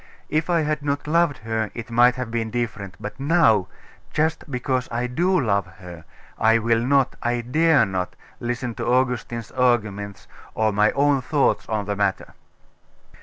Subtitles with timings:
[0.29, 3.67] If I had not loved her it might have been different: but now
[4.11, 6.05] just because I do love her,
[6.39, 11.85] I will not, I dare not, listen to Augustine's arguments, or my own thoughts on
[11.85, 12.33] the matter.